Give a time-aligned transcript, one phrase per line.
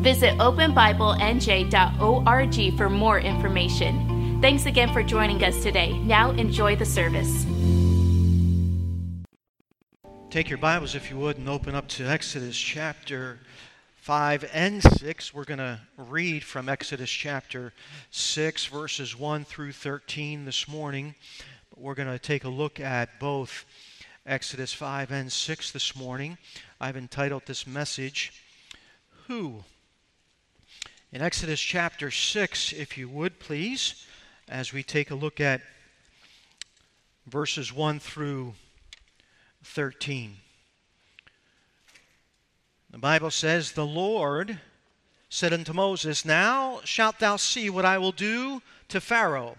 [0.00, 4.38] Visit openbiblenj.org for more information.
[4.40, 5.92] Thanks again for joining us today.
[5.98, 7.44] Now enjoy the service.
[10.30, 13.40] Take your Bibles, if you would, and open up to Exodus chapter
[13.96, 15.34] 5 and 6.
[15.34, 17.74] We're going to read from Exodus chapter
[18.10, 21.14] 6, verses 1 through 13 this morning.
[21.68, 23.66] But we're going to take a look at both
[24.24, 26.38] Exodus 5 and 6 this morning.
[26.80, 28.32] I've entitled this message,
[29.26, 29.64] Who?
[31.12, 34.06] In Exodus chapter 6, if you would please,
[34.48, 35.60] as we take a look at
[37.26, 38.54] verses 1 through
[39.64, 40.36] 13.
[42.90, 44.60] The Bible says, The Lord
[45.28, 49.56] said unto Moses, Now shalt thou see what I will do to Pharaoh.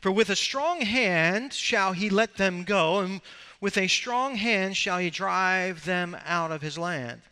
[0.00, 3.20] For with a strong hand shall he let them go, and
[3.60, 7.22] with a strong hand shall he drive them out of his land.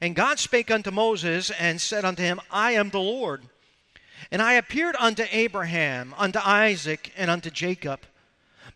[0.00, 3.42] And God spake unto Moses and said unto him, I am the Lord.
[4.30, 8.00] And I appeared unto Abraham, unto Isaac, and unto Jacob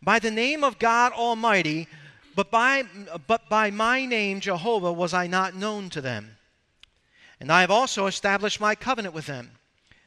[0.03, 1.87] by the name of God Almighty,
[2.35, 2.85] but by,
[3.27, 6.39] but by my name Jehovah was I not known to them.
[7.39, 9.53] And I have also established my covenant with them,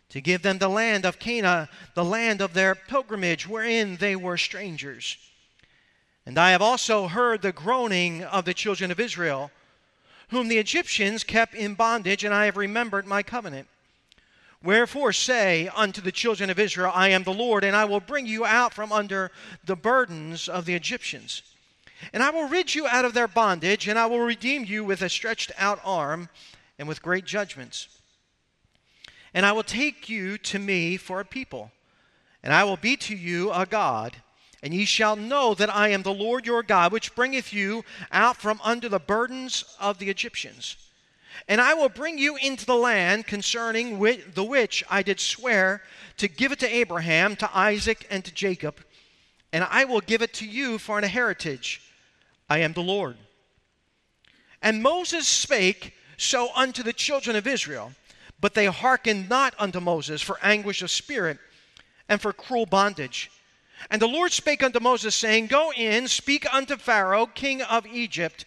[0.09, 4.37] to give them the land of Canaan, the land of their pilgrimage, wherein they were
[4.37, 5.17] strangers
[6.25, 9.51] and I have also heard the groaning of the children of Israel,
[10.29, 13.67] whom the Egyptians kept in bondage, and I have remembered my covenant.
[14.63, 18.25] Wherefore say unto the children of Israel, I am the Lord, and I will bring
[18.25, 19.31] you out from under
[19.63, 21.43] the burdens of the Egyptians.
[22.13, 25.01] And I will rid you out of their bondage, and I will redeem you with
[25.01, 26.29] a stretched out arm
[26.79, 27.87] and with great judgments.
[29.33, 31.71] And I will take you to me for a people,
[32.41, 34.15] and I will be to you a God
[34.63, 38.37] and ye shall know that I am the Lord your God, which bringeth you out
[38.37, 40.77] from under the burdens of the Egyptians.
[41.47, 43.99] And I will bring you into the land concerning
[44.33, 45.81] the which I did swear
[46.17, 48.79] to give it to Abraham, to Isaac, and to Jacob.
[49.51, 51.81] And I will give it to you for an heritage.
[52.49, 53.17] I am the Lord.
[54.61, 57.91] And Moses spake so unto the children of Israel,
[58.39, 61.37] but they hearkened not unto Moses for anguish of spirit
[62.09, 63.29] and for cruel bondage.
[63.89, 68.45] And the Lord spake unto Moses, saying, Go in, speak unto Pharaoh, king of Egypt,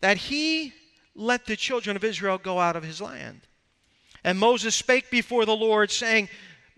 [0.00, 0.72] that he
[1.14, 3.42] let the children of Israel go out of his land.
[4.24, 6.28] And Moses spake before the Lord, saying,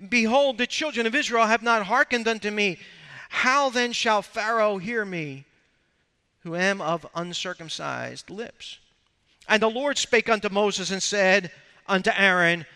[0.09, 2.79] Behold, the children of Israel have not hearkened unto me.
[3.29, 5.47] How then shall Pharaoh hear me,
[6.41, 8.79] who am of uncircumcised lips?
[9.49, 11.51] And the Lord spake unto Moses and said
[11.87, 12.67] unto Aaron,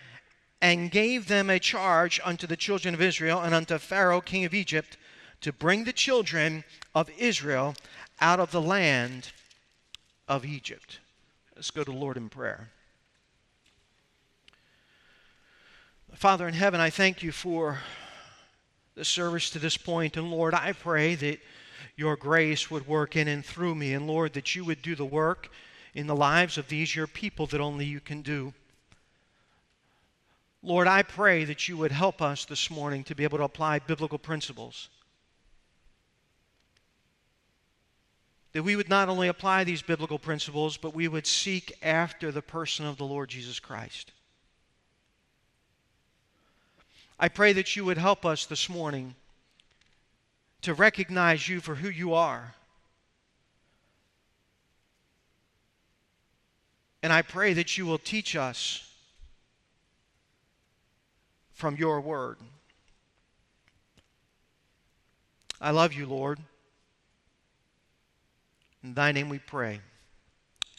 [0.62, 4.54] and gave them a charge unto the children of Israel and unto Pharaoh, king of
[4.54, 4.96] Egypt,
[5.40, 6.64] to bring the children
[6.94, 7.74] of Israel
[8.20, 9.32] out of the land
[10.28, 10.98] of Egypt.
[11.56, 12.68] Let's go to the Lord in prayer.
[16.14, 17.78] Father in heaven, I thank you for
[18.94, 20.16] the service to this point.
[20.16, 21.40] And Lord, I pray that
[21.96, 23.94] your grace would work in and through me.
[23.94, 25.50] And Lord, that you would do the work
[25.94, 28.52] in the lives of these your people that only you can do.
[30.62, 33.78] Lord, I pray that you would help us this morning to be able to apply
[33.78, 34.90] biblical principles.
[38.52, 42.42] That we would not only apply these biblical principles, but we would seek after the
[42.42, 44.12] person of the Lord Jesus Christ.
[47.18, 49.14] I pray that you would help us this morning
[50.62, 52.54] to recognize you for who you are.
[57.02, 58.86] And I pray that you will teach us
[61.52, 62.38] from your word.
[65.60, 66.38] I love you, Lord.
[68.82, 69.80] In thy name we pray.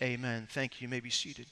[0.02, 0.48] Amen.
[0.50, 0.86] Thank you.
[0.86, 1.46] You may be seated.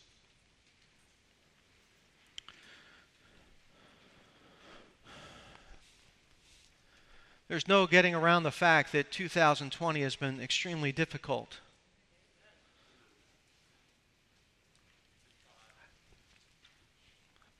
[7.48, 11.57] There's no getting around the fact that 2020 has been extremely difficult.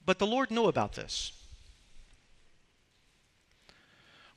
[0.06, 1.34] But the Lord knew about this.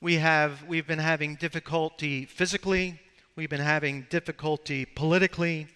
[0.01, 3.01] We have we've been having difficulty physically,
[3.35, 5.67] We've been having difficulty politically.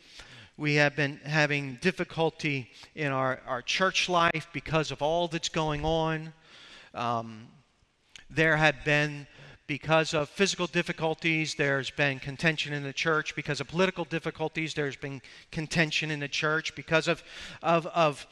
[0.59, 5.83] We have been having difficulty in our, our church life because of all that's going
[5.83, 6.35] on.
[6.93, 7.49] Um,
[8.29, 9.27] there have been,
[9.67, 13.35] because of physical difficulties, there's been contention in the church.
[13.35, 16.75] Because of political difficulties, there's been contention in the church.
[16.75, 17.23] Because of,
[17.63, 18.27] of, of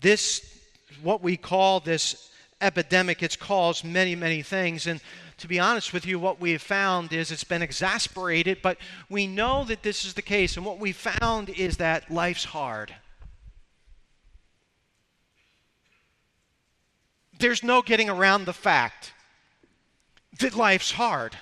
[0.00, 0.58] this,
[1.02, 2.30] what we call this
[2.64, 4.86] epidemic, it's caused many, many things.
[4.86, 5.00] And
[5.38, 8.78] to be honest with you, what we have found is it's been exasperated, but
[9.08, 10.56] we know that this is the case.
[10.56, 12.94] And what we found is that life's hard.
[17.38, 19.12] There's no getting around the fact
[20.38, 21.36] that life's hard.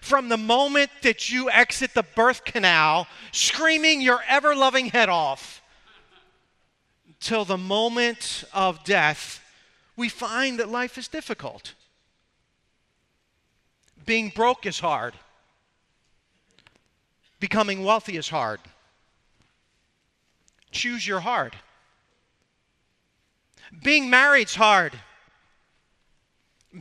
[0.00, 5.62] From the moment that you exit the birth canal, screaming your ever loving head off,
[7.20, 9.43] till the moment of death,
[9.96, 11.74] we find that life is difficult.
[14.04, 15.14] Being broke is hard.
[17.40, 18.60] Becoming wealthy is hard.
[20.70, 21.54] Choose your hard.
[23.82, 24.92] Being married's hard.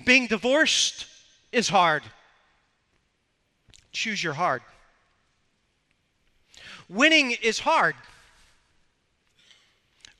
[0.06, 1.06] Being divorced
[1.52, 2.04] is hard.
[3.92, 4.62] Choose your hard.
[6.90, 7.96] Winning is hard.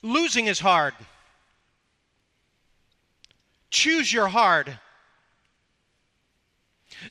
[0.02, 0.94] Losing is hard.
[3.74, 4.78] Choose your hard.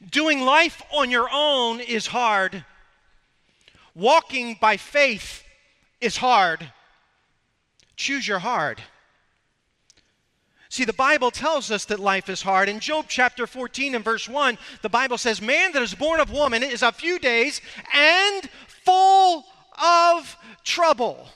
[0.08, 2.64] Doing life on your own is hard.
[3.96, 5.42] Walking by faith
[6.00, 6.72] is hard.
[7.96, 8.80] Choose your hard.
[10.68, 12.68] See, the Bible tells us that life is hard.
[12.68, 16.30] In Job chapter 14 and verse 1, the Bible says, Man that is born of
[16.30, 17.60] woman is a few days
[17.92, 18.48] and
[18.84, 19.44] full
[19.82, 21.26] of trouble.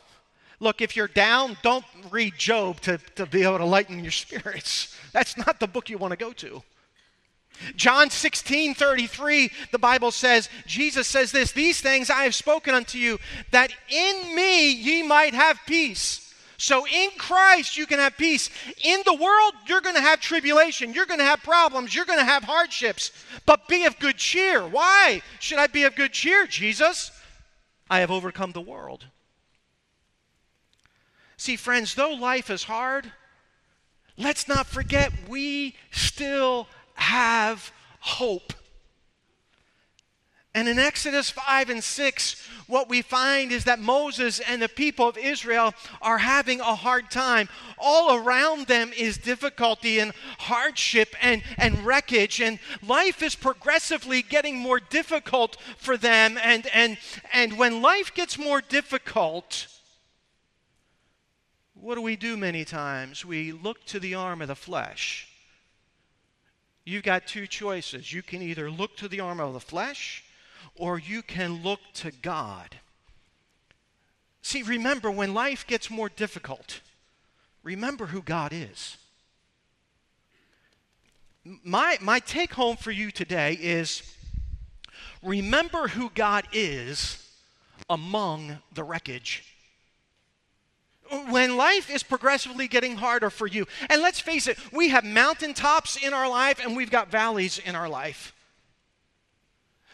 [0.58, 4.96] Look, if you're down, don't read Job to, to be able to lighten your spirits.
[5.12, 6.62] That's not the book you want to go to.
[7.74, 12.98] John 16, 33, the Bible says, Jesus says this, These things I have spoken unto
[12.98, 13.18] you,
[13.50, 16.22] that in me ye might have peace.
[16.58, 18.48] So in Christ, you can have peace.
[18.82, 20.94] In the world, you're going to have tribulation.
[20.94, 21.94] You're going to have problems.
[21.94, 23.12] You're going to have hardships.
[23.44, 24.66] But be of good cheer.
[24.66, 27.10] Why should I be of good cheer, Jesus?
[27.90, 29.04] I have overcome the world.
[31.36, 33.12] See, friends, though life is hard,
[34.16, 38.52] let's not forget we still have hope.
[40.54, 45.06] And in Exodus 5 and 6, what we find is that Moses and the people
[45.06, 47.50] of Israel are having a hard time.
[47.76, 54.56] All around them is difficulty and hardship and, and wreckage, and life is progressively getting
[54.56, 56.38] more difficult for them.
[56.42, 56.96] And, and,
[57.34, 59.66] and when life gets more difficult,
[61.80, 63.24] what do we do many times?
[63.24, 65.28] We look to the arm of the flesh.
[66.84, 68.12] You've got two choices.
[68.12, 70.24] You can either look to the arm of the flesh
[70.74, 72.76] or you can look to God.
[74.42, 76.80] See, remember, when life gets more difficult,
[77.62, 78.96] remember who God is.
[81.44, 84.02] My, my take home for you today is
[85.22, 87.28] remember who God is
[87.90, 89.55] among the wreckage
[91.28, 95.96] when life is progressively getting harder for you, and let's face it, we have mountaintops
[95.96, 98.32] in our life and we've got valleys in our life.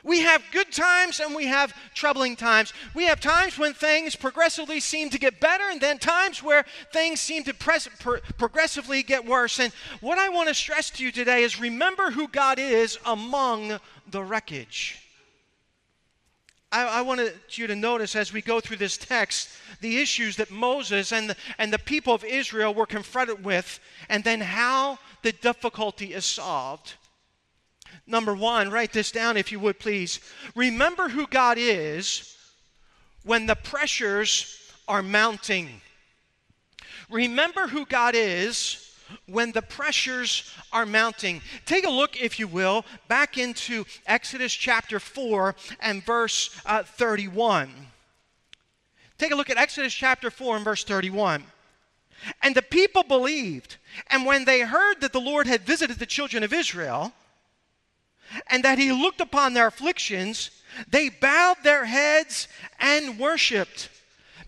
[0.04, 2.72] We have good times and we have troubling times.
[2.94, 7.20] We have times when things progressively seem to get better, and then times where things
[7.20, 9.60] seem to pres- pro- progressively get worse.
[9.60, 13.78] And what I want to stress to you today is remember who God is among
[14.10, 14.98] the wreckage.
[16.72, 19.50] I, I wanted you to notice as we go through this text
[19.80, 24.24] the issues that Moses and the, and the people of Israel were confronted with, and
[24.24, 26.94] then how the difficulty is solved.
[28.06, 30.18] Number one, write this down if you would please.
[30.54, 32.36] Remember who God is
[33.22, 35.82] when the pressures are mounting.
[37.10, 38.81] Remember who God is
[39.26, 41.40] when the pressures are mounting.
[41.66, 47.70] Take a look, if you will, back into Exodus chapter 4 and verse uh, 31.
[49.18, 51.44] Take a look at Exodus chapter 4 and verse 31.
[52.42, 53.76] And the people believed,
[54.08, 57.12] and when they heard that the Lord had visited the children of Israel,
[58.48, 60.50] and that he looked upon their afflictions,
[60.88, 62.48] they bowed their heads
[62.80, 63.90] and worshiped.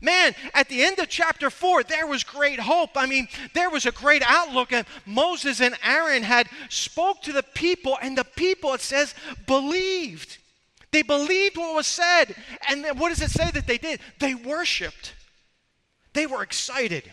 [0.05, 2.91] Man, at the end of chapter 4, there was great hope.
[2.95, 4.71] I mean, there was a great outlook.
[4.71, 9.15] And Moses and Aaron had spoke to the people, and the people, it says,
[9.47, 10.37] believed.
[10.93, 12.37] They believed what was said.
[12.69, 14.01] And what does it say that they did?
[14.21, 15.15] They worshiped.
[16.13, 17.11] They were excited.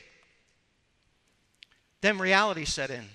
[2.02, 3.06] Then reality set in.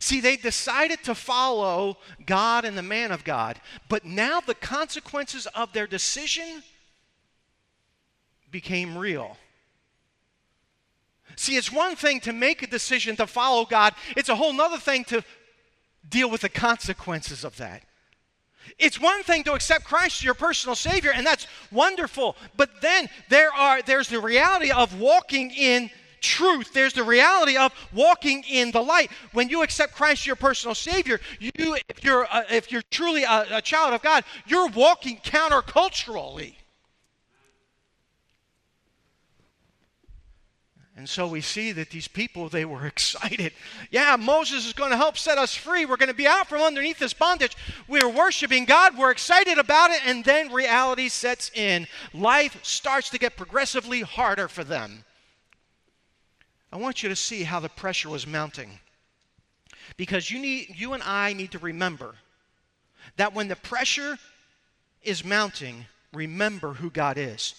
[0.00, 5.46] See, they decided to follow God and the man of God, but now the consequences
[5.54, 6.64] of their decision
[8.52, 9.36] became real.
[11.36, 14.78] See, it's one thing to make a decision to follow God, it's a whole other
[14.78, 15.24] thing to
[16.08, 17.82] deal with the consequences of that.
[18.78, 22.36] It's one thing to accept Christ as your personal Savior, and that's wonderful.
[22.56, 25.90] But then there are there's the reality of walking in
[26.20, 26.72] truth.
[26.72, 29.10] There's the reality of walking in the light.
[29.32, 33.24] When you accept Christ as your personal Savior, you if you're uh, if you're truly
[33.24, 36.54] a, a child of God, you're walking counterculturally.
[40.96, 43.52] And so we see that these people, they were excited.
[43.90, 45.86] Yeah, Moses is going to help set us free.
[45.86, 47.56] We're going to be out from underneath this bondage.
[47.88, 48.98] We're worshiping God.
[48.98, 50.00] We're excited about it.
[50.06, 51.86] And then reality sets in.
[52.12, 55.04] Life starts to get progressively harder for them.
[56.70, 58.78] I want you to see how the pressure was mounting.
[59.96, 62.14] Because you, need, you and I need to remember
[63.16, 64.18] that when the pressure
[65.02, 67.54] is mounting, remember who God is.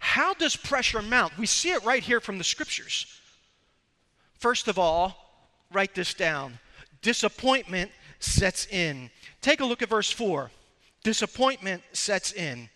[0.00, 1.36] How does pressure mount?
[1.38, 3.06] We see it right here from the scriptures.
[4.38, 5.16] First of all,
[5.72, 6.58] write this down
[7.02, 9.10] disappointment sets in.
[9.40, 10.50] Take a look at verse 4.
[11.04, 12.68] Disappointment sets in.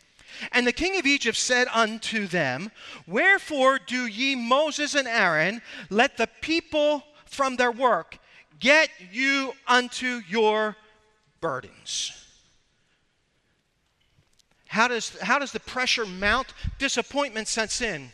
[0.52, 2.70] And the king of Egypt said unto them,
[3.06, 8.18] Wherefore do ye, Moses and Aaron, let the people from their work
[8.58, 10.76] get you unto your
[11.40, 12.21] burdens?
[14.72, 16.54] How does, how does the pressure mount?
[16.78, 18.10] Disappointment sets in.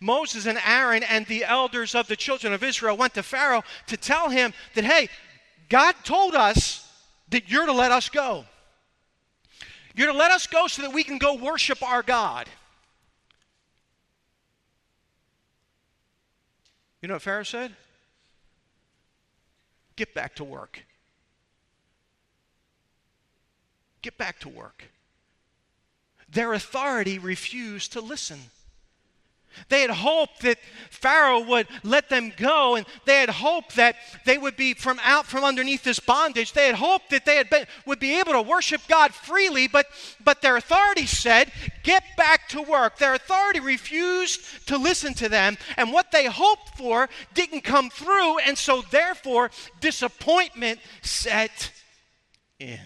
[0.00, 3.96] Moses and Aaron and the elders of the children of Israel went to Pharaoh to
[3.96, 5.08] tell him that, hey,
[5.68, 6.84] God told us
[7.28, 8.44] that you're to let us go.
[9.94, 12.48] You're to let us go so that we can go worship our God.
[17.02, 17.76] You know what Pharaoh said?
[19.94, 20.82] Get back to work.
[24.02, 24.86] Get back to work
[26.32, 28.38] their authority refused to listen.
[29.68, 30.58] They had hoped that
[30.90, 35.26] Pharaoh would let them go, and they had hoped that they would be from out
[35.26, 36.52] from underneath this bondage.
[36.52, 39.86] They had hoped that they had been, would be able to worship God freely, but,
[40.24, 42.98] but their authority said, Get back to work.
[42.98, 48.38] Their authority refused to listen to them, and what they hoped for didn't come through,
[48.38, 51.72] and so therefore disappointment set
[52.58, 52.78] in.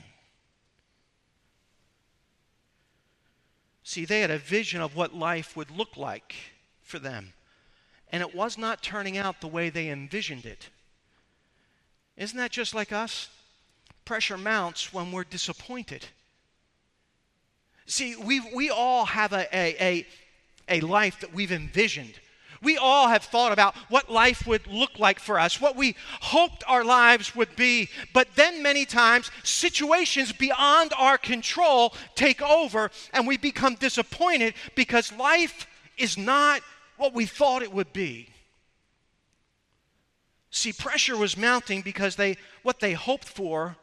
[3.94, 6.34] See, they had a vision of what life would look like
[6.82, 7.32] for them,
[8.10, 10.68] and it was not turning out the way they envisioned it.
[12.16, 13.28] Isn't that just like us?
[14.04, 16.06] Pressure mounts when we're disappointed.
[17.86, 20.06] See, we we all have a, a, a,
[20.68, 22.18] a life that we've envisioned.
[22.64, 26.64] We all have thought about what life would look like for us, what we hoped
[26.66, 27.90] our lives would be.
[28.12, 35.12] But then many times, situations beyond our control take over and we become disappointed because
[35.12, 35.66] life
[35.98, 36.62] is not
[36.96, 38.28] what we thought it would be.
[40.50, 43.76] See, pressure was mounting because they what they hoped for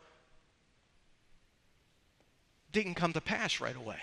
[2.71, 3.99] didn't come to pass right away.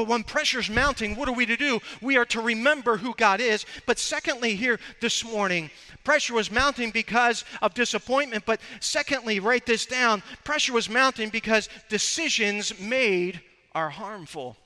[0.00, 1.78] But when pressure's mounting, what are we to do?
[2.00, 3.66] We are to remember who God is.
[3.84, 5.70] But secondly, here this morning,
[6.04, 8.46] pressure was mounting because of disappointment.
[8.46, 13.42] But secondly, write this down pressure was mounting because decisions made
[13.74, 14.56] are harmful.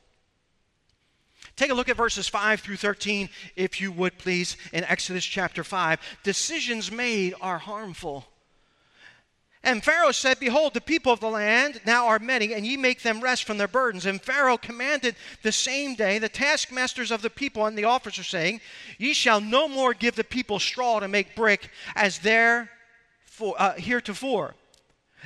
[1.57, 5.65] Take a look at verses 5 through 13, if you would please, in Exodus chapter
[5.65, 5.99] 5.
[6.23, 8.25] Decisions made are harmful.
[9.65, 13.03] And Pharaoh said, Behold, the people of the land now are many, and ye make
[13.03, 14.05] them rest from their burdens.
[14.05, 18.61] And Pharaoh commanded the same day the taskmasters of the people and the officers, saying,
[18.99, 22.71] Ye shall no more give the people straw to make brick as there
[23.25, 24.55] for, uh, heretofore.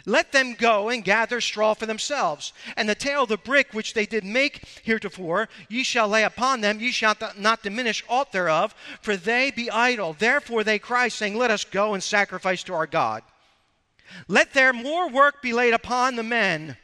[0.07, 2.53] Let them go and gather straw for themselves.
[2.77, 6.61] And the tale of the brick which they did make heretofore, ye shall lay upon
[6.61, 10.15] them, ye shall not diminish aught thereof, for they be idle.
[10.17, 13.25] Therefore they cry, saying, Let us go and sacrifice to our God.
[14.27, 16.77] Let there more work be laid upon the men,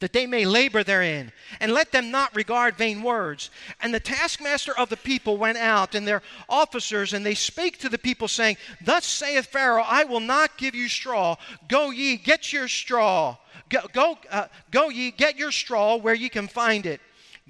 [0.00, 3.50] that they may labor therein, and let them not regard vain words.
[3.80, 7.88] And the taskmaster of the people went out, and their officers, and they spake to
[7.88, 11.36] the people, saying, Thus saith Pharaoh, I will not give you straw.
[11.68, 13.36] Go ye, get your straw.
[13.68, 17.00] Go, go, uh, go ye, get your straw where ye can find it.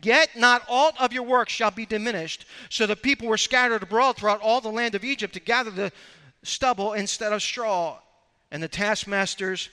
[0.02, 2.46] Yet not all of your work shall be diminished.
[2.68, 5.90] So the people were scattered abroad throughout all the land of Egypt to gather the
[6.42, 7.98] stubble instead of straw.
[8.50, 9.68] And the taskmasters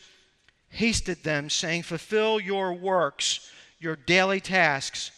[0.69, 5.11] hasted them, saying, Fulfill your works, your daily tasks,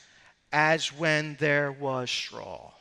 [0.52, 2.72] as when there was straw.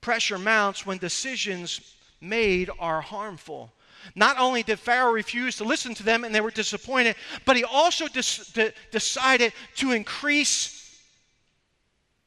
[0.00, 3.72] Pressure mounts when decisions made are harmful.
[4.14, 7.64] Not only did Pharaoh refuse to listen to them and they were disappointed, but he
[7.64, 11.00] also de- decided to increase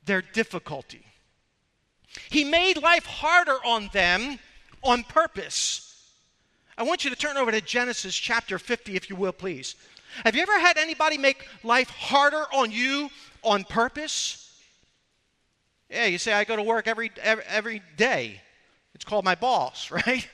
[0.06, 1.06] their difficulty.
[2.30, 4.40] He made life harder on them
[4.84, 5.95] on purpose.
[6.78, 9.76] I want you to turn over to Genesis chapter 50, if you will, please.
[10.24, 13.10] Have you ever had anybody make life harder on you
[13.44, 14.42] on purpose?
[15.90, 18.42] Yeah, you say, I go to work every, every, every day.
[18.94, 20.28] It's called my boss, right?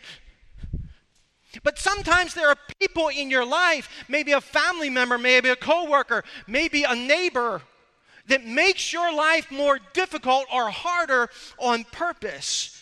[1.63, 6.23] But sometimes there are people in your life, maybe a family member, maybe a coworker,
[6.47, 7.61] maybe a neighbor,
[8.27, 12.80] that makes your life more difficult or harder on purpose.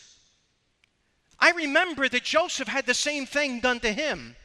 [1.39, 4.36] I remember that Joseph had the same thing done to him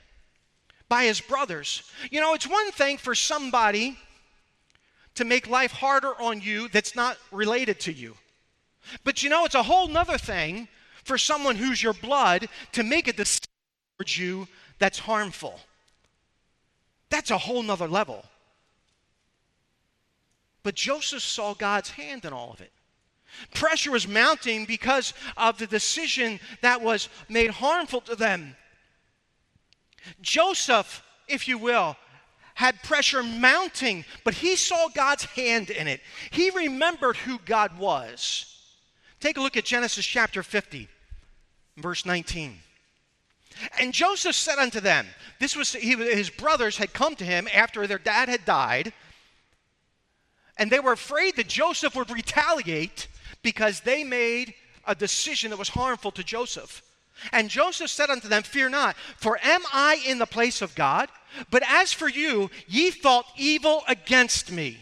[0.88, 1.82] by his brothers.
[2.10, 3.98] You know, it's one thing for somebody
[5.14, 8.14] to make life harder on you that's not related to you.
[9.02, 10.68] But you know, it's a whole nother thing
[11.04, 13.48] for someone who's your blood to make a decision
[13.98, 14.48] towards you
[14.78, 15.60] that's harmful.
[17.10, 18.24] That's a whole nother level.
[20.62, 22.72] But Joseph saw God's hand in all of it.
[23.54, 28.56] Pressure was mounting because of the decision that was made harmful to them.
[30.20, 31.96] Joseph, if you will,
[32.54, 36.00] had pressure mounting, but he saw God's hand in it.
[36.30, 38.50] He remembered who God was.
[39.20, 40.88] Take a look at Genesis chapter 50,
[41.76, 42.58] verse 19.
[43.78, 45.06] And Joseph said unto them,
[45.38, 48.92] this was he, his brothers had come to him after their dad had died,
[50.56, 53.08] and they were afraid that Joseph would retaliate
[53.44, 54.54] because they made
[54.86, 56.82] a decision that was harmful to Joseph.
[57.30, 61.08] And Joseph said unto them, Fear not, for am I in the place of God?
[61.50, 64.78] But as for you, ye thought evil against me.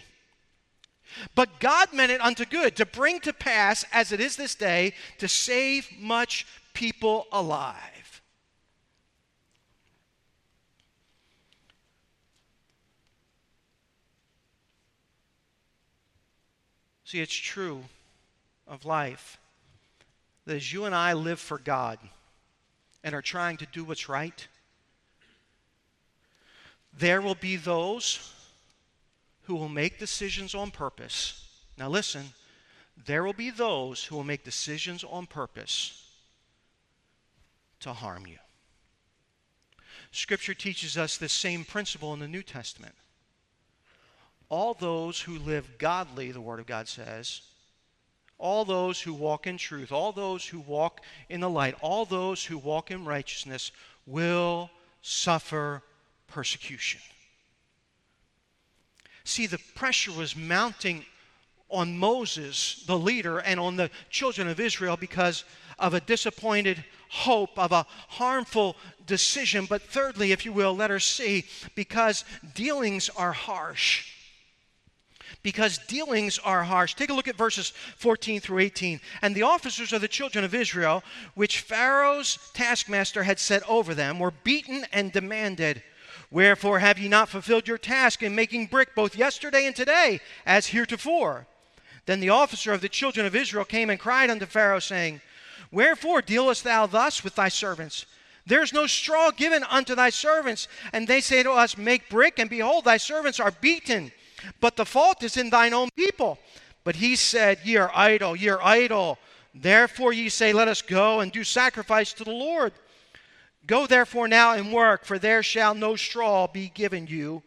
[1.35, 4.95] But God meant it unto good, to bring to pass, as it is this day,
[5.19, 8.23] to save much people alive.
[17.05, 17.85] See, it's true
[18.73, 19.39] of life
[20.47, 21.99] that as you and I live for God
[23.05, 24.49] and are trying to do what's right,
[26.99, 28.33] there will be those
[29.43, 31.47] who will make decisions on purpose.
[31.77, 32.31] Now, listen,
[33.05, 36.09] there will be those who will make decisions on purpose
[37.81, 38.39] to harm you.
[40.13, 42.95] Scripture teaches us this same principle in the New Testament.
[44.49, 47.43] All those who live godly, the Word of God says,
[48.43, 51.01] all those who walk in truth, all those who walk
[51.31, 53.71] in the light, all those who walk in righteousness
[54.05, 54.69] will
[55.01, 55.81] suffer
[56.27, 57.01] persecution.
[59.23, 61.05] See, the pressure was mounting
[61.71, 65.45] on Moses, the leader, and on the children of Israel because
[65.79, 68.77] of a disappointed hope, of a harmful
[69.07, 69.67] decision.
[69.67, 71.45] But thirdly, if you will, let her see,
[71.77, 72.25] because
[72.55, 74.12] dealings are harsh.
[75.43, 76.95] Because dealings are harsh.
[76.95, 79.01] Take a look at verses 14 through 18.
[79.23, 81.03] And the officers of the children of Israel,
[81.35, 85.83] which Pharaoh's taskmaster had set over them, were beaten and demanded,
[86.31, 90.69] Wherefore have ye not fulfilled your task in making brick both yesterday and today, as
[90.69, 91.47] heretofore?
[92.07, 95.21] Then the officer of the children of Israel came and cried unto Pharaoh, saying,
[95.71, 98.07] Wherefore dealest thou thus with thy servants?
[98.47, 100.69] There is no straw given unto thy servants.
[100.93, 104.13] And they say to us, Make brick, and behold, thy servants are beaten.
[104.61, 106.39] But the fault is in thine own people.
[106.85, 109.19] But he said, Ye are idle, ye are idle.
[109.55, 112.73] Therefore ye say, Let us go and do sacrifice to the Lord.
[113.67, 117.43] Go therefore now and work, for there shall no straw be given you,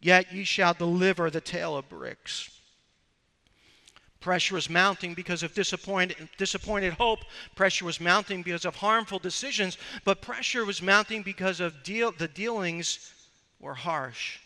[0.00, 2.50] yet ye shall deliver the tale of bricks.
[4.20, 7.20] Pressure was mounting because of disappointed, disappointed hope.
[7.54, 9.78] Pressure was mounting because of harmful decisions.
[10.04, 13.12] But pressure was mounting because of deal, the dealings
[13.60, 14.38] were harsh.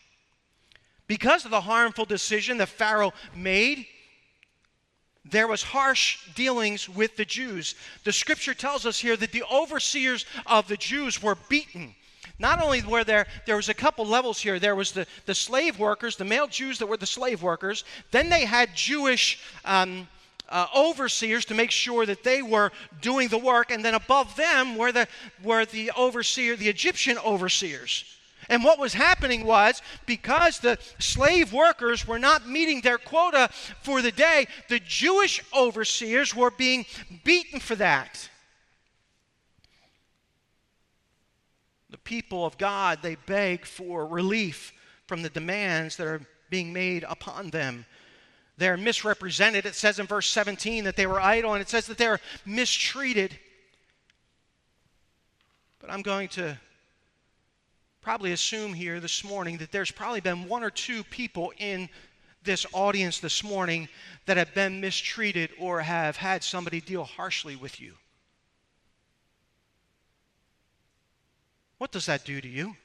[1.06, 3.86] Because of the harmful decision that Pharaoh made,
[5.24, 7.74] there was harsh dealings with the Jews.
[8.04, 11.94] The scripture tells us here that the overseers of the Jews were beaten.
[12.38, 14.58] Not only were there, there was a couple levels here.
[14.58, 17.84] There was the, the slave workers, the male Jews that were the slave workers.
[18.10, 20.08] Then they had Jewish um,
[20.48, 23.70] uh, overseers to make sure that they were doing the work.
[23.70, 25.06] And then above them were the,
[25.42, 28.04] were the overseer, the Egyptian overseers.
[28.48, 33.48] And what was happening was because the slave workers were not meeting their quota
[33.82, 36.86] for the day, the Jewish overseers were being
[37.24, 38.28] beaten for that.
[41.90, 44.72] The people of God, they beg for relief
[45.06, 47.84] from the demands that are being made upon them.
[48.56, 49.66] They're misrepresented.
[49.66, 53.38] It says in verse 17 that they were idle, and it says that they're mistreated.
[55.80, 56.58] But I'm going to
[58.02, 61.88] probably assume here this morning that there's probably been one or two people in
[62.42, 63.88] this audience this morning
[64.26, 67.94] that have been mistreated or have had somebody deal harshly with you.
[71.78, 72.76] What does that do to you?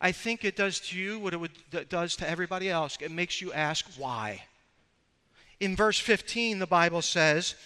[0.00, 2.98] I think it does to you what it would, does to everybody else.
[3.00, 4.44] It makes you ask why.
[5.60, 7.56] In verse 15, the Bible says,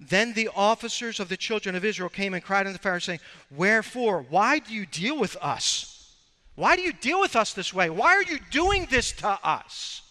[0.00, 4.24] Then the officers of the children of Israel came and cried unto Pharaoh, saying, Wherefore?
[4.28, 6.14] Why do you deal with us?
[6.54, 7.90] Why do you deal with us this way?
[7.90, 10.02] Why are you doing this to us?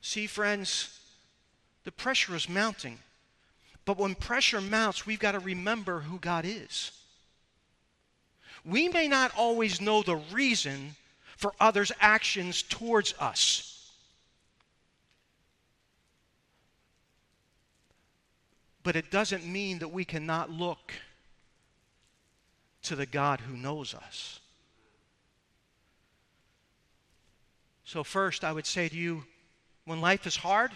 [0.00, 0.98] See, friends,
[1.84, 2.98] the pressure is mounting.
[3.84, 6.92] But when pressure mounts, we've got to remember who God is
[8.66, 10.96] we may not always know the reason
[11.36, 13.75] for others' actions towards us.
[18.86, 20.92] But it doesn't mean that we cannot look
[22.82, 24.38] to the God who knows us.
[27.84, 29.24] So, first, I would say to you
[29.86, 30.70] when life is hard,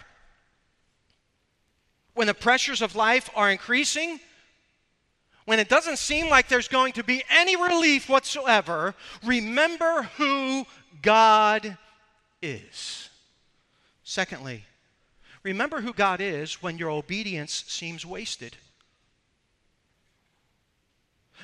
[2.13, 4.19] when the pressures of life are increasing,
[5.45, 8.93] when it doesn't seem like there's going to be any relief whatsoever,
[9.23, 10.65] remember who
[11.01, 11.77] God
[12.41, 13.09] is.
[14.03, 14.65] Secondly,
[15.43, 18.57] remember who God is when your obedience seems wasted.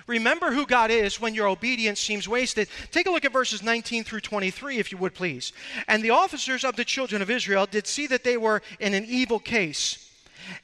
[0.05, 2.69] Remember who God is when your obedience seems wasted.
[2.91, 5.53] Take a look at verses 19 through 23, if you would please.
[5.87, 9.05] And the officers of the children of Israel did see that they were in an
[9.05, 10.06] evil case.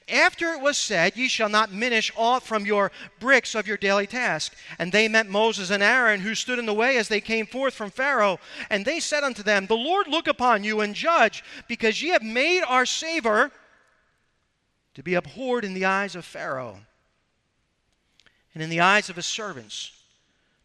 [0.07, 4.07] After it was said, Ye shall not minish aught from your bricks of your daily
[4.07, 4.55] task.
[4.79, 7.73] And they met Moses and Aaron, who stood in the way as they came forth
[7.73, 8.39] from Pharaoh.
[8.69, 12.23] And they said unto them, The Lord look upon you and judge, because ye have
[12.23, 13.51] made our savor
[14.93, 16.79] to be abhorred in the eyes of Pharaoh
[18.53, 19.91] and in the eyes of his servants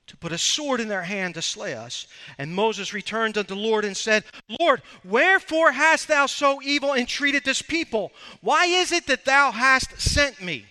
[0.09, 2.07] to put a sword in their hand to slay us.
[2.39, 4.25] And Moses returned unto the Lord and said,
[4.61, 8.13] Lord, wherefore hast thou so evil entreated this people?
[8.41, 10.65] Why is it that thou hast sent me?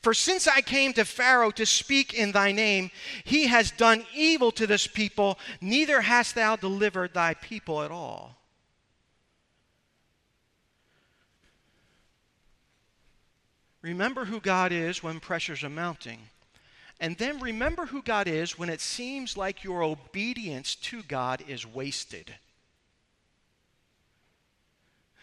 [0.00, 2.90] For since I came to Pharaoh to speak in thy name,
[3.24, 8.36] he has done evil to this people, neither hast thou delivered thy people at all.
[13.80, 16.20] Remember who God is when pressures are mounting.
[17.02, 21.66] And then remember who God is when it seems like your obedience to God is
[21.66, 22.32] wasted.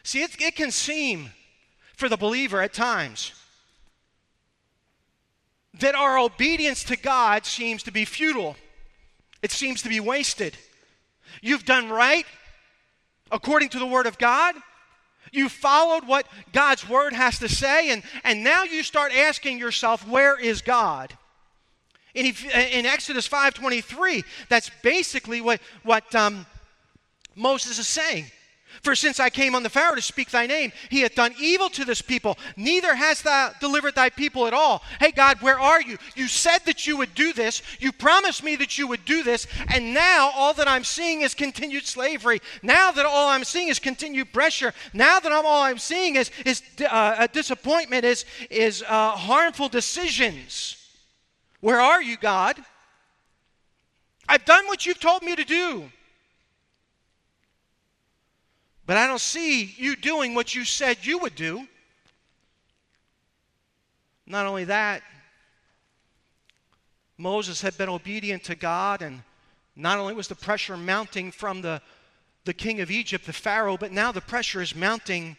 [0.03, 1.29] See, it, it can seem
[1.95, 3.31] for the believer at times
[5.79, 8.57] that our obedience to God seems to be futile,
[9.41, 10.57] it seems to be wasted.
[11.41, 12.25] You've done right
[13.31, 14.53] according to the Word of God.
[15.31, 20.05] You followed what God's Word has to say, and, and now you start asking yourself,
[20.05, 21.15] where is God?
[22.13, 26.45] In, in Exodus 5.23, that's basically what, what um,
[27.35, 28.25] Moses is saying.
[28.81, 31.69] For since I came on the Pharaoh to speak thy name, he hath done evil
[31.71, 34.83] to this people, neither hast thou delivered thy people at all.
[34.99, 35.97] Hey, God, where are you?
[36.15, 37.61] You said that you would do this.
[37.79, 39.47] You promised me that you would do this.
[39.73, 42.41] And now all that I'm seeing is continued slavery.
[42.63, 44.73] Now that all I'm seeing is continued pressure.
[44.93, 49.67] Now that I'm, all I'm seeing is, is uh, a disappointment, is, is uh, harmful
[49.67, 50.78] decisions.
[51.61, 52.57] Where are you, God?
[54.27, 55.91] I've done what you've told me to do.
[58.85, 61.67] But I don't see you doing what you said you would do.
[64.25, 65.01] Not only that,
[67.17, 69.23] Moses had been obedient to God, and
[69.75, 71.81] not only was the pressure mounting from the,
[72.45, 75.35] the king of Egypt, the Pharaoh, but now the pressure is mounting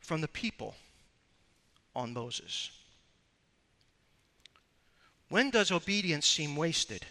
[0.00, 0.74] from the people
[1.94, 2.70] on Moses.
[5.28, 7.04] When does obedience seem wasted?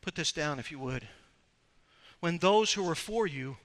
[0.00, 1.06] Put this down if you would.
[2.20, 3.56] When those who were for you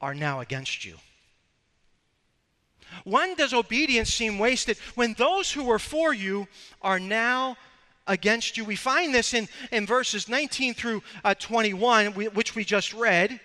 [0.00, 0.96] are now against you.
[3.04, 4.78] When does obedience seem wasted?
[4.94, 6.48] When those who were for you
[6.82, 7.56] are now
[8.06, 8.64] against you.
[8.64, 13.38] We find this in, in verses 19 through uh, 21, which we just read.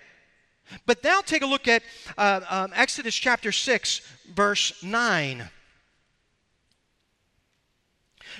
[0.86, 1.82] But now take a look at
[2.16, 4.00] uh, um, Exodus chapter 6,
[4.34, 5.48] verse 9.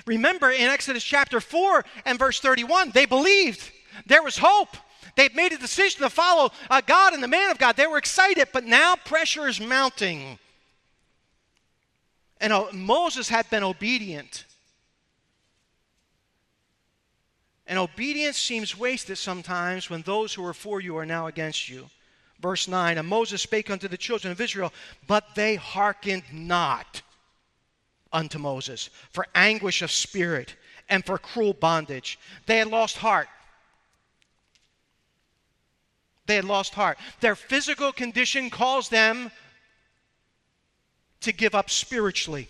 [0.07, 3.70] Remember in Exodus chapter 4 and verse 31, they believed.
[4.07, 4.76] There was hope.
[5.16, 7.76] They made a decision to follow uh, God and the man of God.
[7.76, 10.38] They were excited, but now pressure is mounting.
[12.40, 14.44] And uh, Moses had been obedient.
[17.66, 21.88] And obedience seems wasted sometimes when those who are for you are now against you.
[22.40, 24.72] Verse 9 And Moses spake unto the children of Israel,
[25.07, 27.02] but they hearkened not
[28.14, 30.55] unto Moses for anguish of spirit
[30.88, 32.18] and for cruel bondage.
[32.46, 33.29] They had lost heart.
[36.27, 36.96] They had lost heart.
[37.20, 39.31] Their physical condition caused them
[41.20, 42.48] to give up spiritually.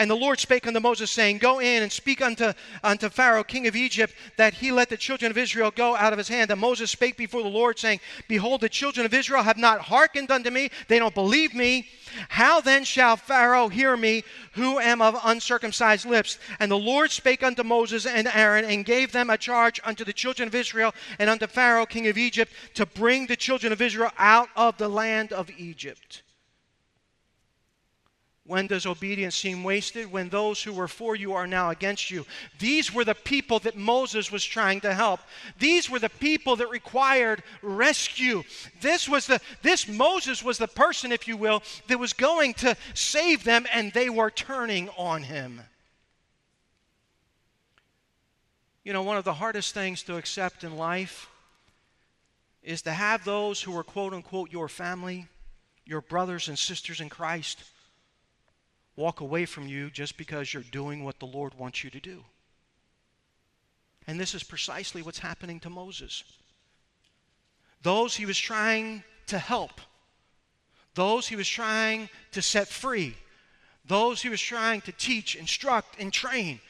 [0.00, 3.66] And the Lord spake unto Moses, saying, Go in and speak unto, unto Pharaoh, king
[3.66, 6.50] of Egypt, that he let the children of Israel go out of his hand.
[6.50, 10.30] And Moses spake before the Lord, saying, Behold, the children of Israel have not hearkened
[10.30, 11.86] unto me, they don't believe me.
[12.30, 16.38] How then shall Pharaoh hear me, who am of uncircumcised lips?
[16.60, 20.14] And the Lord spake unto Moses and Aaron, and gave them a charge unto the
[20.14, 24.12] children of Israel and unto Pharaoh, king of Egypt, to bring the children of Israel
[24.16, 26.22] out of the land of Egypt.
[28.50, 30.10] When does obedience seem wasted?
[30.10, 32.26] When those who were for you are now against you.
[32.58, 35.20] These were the people that Moses was trying to help.
[35.60, 38.42] These were the people that required rescue.
[38.80, 42.76] This was the this Moses was the person, if you will, that was going to
[42.92, 45.60] save them and they were turning on him.
[48.82, 51.28] You know, one of the hardest things to accept in life
[52.64, 55.28] is to have those who are quote unquote your family,
[55.86, 57.62] your brothers and sisters in Christ
[59.00, 62.22] walk away from you just because you're doing what the Lord wants you to do.
[64.06, 66.22] And this is precisely what's happening to Moses.
[67.82, 69.80] Those he was trying to help,
[70.94, 73.16] those he was trying to set free,
[73.86, 76.60] those he was trying to teach, instruct, and train,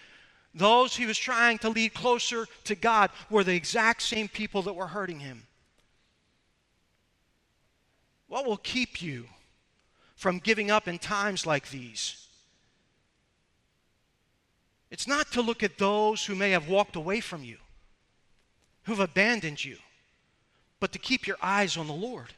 [0.55, 4.75] those he was trying to lead closer to God were the exact same people that
[4.75, 5.47] were hurting him.
[8.29, 9.27] What will keep you
[10.21, 12.27] from giving up in times like these.
[14.91, 17.57] It's not to look at those who may have walked away from you,
[18.83, 19.79] who've abandoned you,
[20.79, 22.35] but to keep your eyes on the Lord.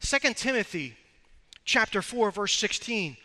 [0.00, 0.96] 2 Timothy
[1.66, 3.18] chapter 4 verse 16.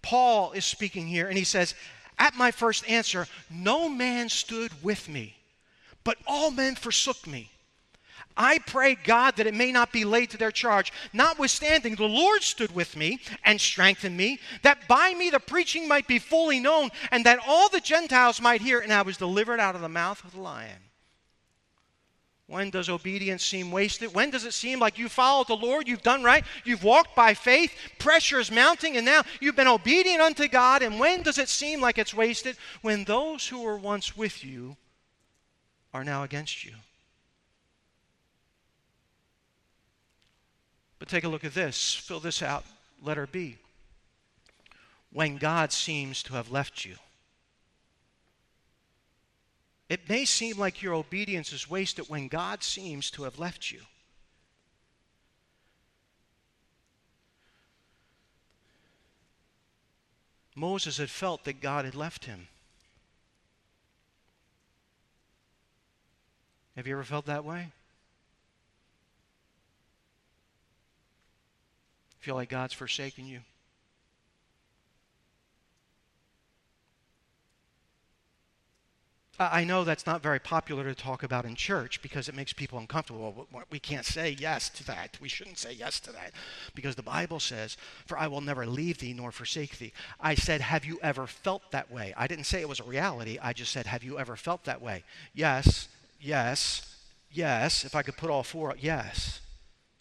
[0.00, 1.74] Paul is speaking here and he says,
[2.16, 5.36] "At my first answer, no man stood with me,
[6.04, 7.50] but all men forsook me."
[8.38, 10.92] I pray God that it may not be laid to their charge.
[11.12, 16.06] Notwithstanding, the Lord stood with me and strengthened me, that by me the preaching might
[16.06, 19.74] be fully known, and that all the Gentiles might hear, and I was delivered out
[19.74, 20.78] of the mouth of the lion.
[22.46, 24.14] When does obedience seem wasted?
[24.14, 27.34] When does it seem like you followed the Lord, you've done right, you've walked by
[27.34, 30.82] faith, pressure is mounting, and now you've been obedient unto God?
[30.82, 32.56] And when does it seem like it's wasted?
[32.80, 34.76] When those who were once with you
[35.92, 36.72] are now against you.
[41.08, 41.94] But take a look at this.
[41.94, 42.66] Fill this out.
[43.02, 43.56] Letter B.
[45.10, 46.96] When God seems to have left you.
[49.88, 53.80] It may seem like your obedience is wasted when God seems to have left you.
[60.54, 62.48] Moses had felt that God had left him.
[66.76, 67.68] Have you ever felt that way?
[72.20, 73.40] Feel like God's forsaken you?
[79.40, 82.76] I know that's not very popular to talk about in church because it makes people
[82.76, 83.46] uncomfortable.
[83.70, 85.16] We can't say yes to that.
[85.20, 86.32] We shouldn't say yes to that
[86.74, 87.76] because the Bible says,
[88.06, 89.92] For I will never leave thee nor forsake thee.
[90.20, 92.12] I said, Have you ever felt that way?
[92.16, 93.38] I didn't say it was a reality.
[93.40, 95.04] I just said, Have you ever felt that way?
[95.34, 95.88] Yes,
[96.20, 96.96] yes,
[97.30, 97.84] yes.
[97.84, 99.40] If I could put all four, yes,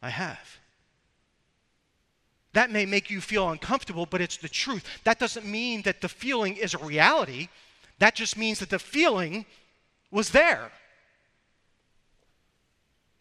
[0.02, 0.58] I have.
[2.58, 4.84] That may make you feel uncomfortable, but it's the truth.
[5.04, 7.50] That doesn't mean that the feeling is a reality.
[8.00, 9.46] That just means that the feeling
[10.10, 10.72] was there.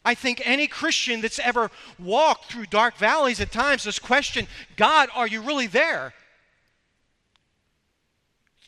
[0.07, 5.11] I think any Christian that's ever walked through dark valleys at times has questioned God,
[5.15, 6.15] are you really there?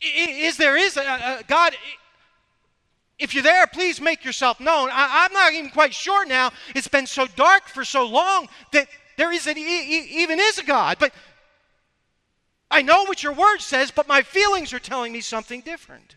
[0.03, 1.73] Is there is a, a God?
[3.17, 4.89] If you're there, please make yourself known.
[4.91, 6.51] I, I'm not even quite sure now.
[6.75, 8.87] It's been so dark for so long that
[9.19, 10.95] there isn't even is a God.
[10.97, 11.13] But
[12.71, 16.15] I know what your word says, but my feelings are telling me something different.